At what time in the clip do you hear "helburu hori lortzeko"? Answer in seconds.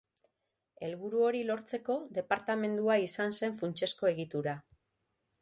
0.87-1.97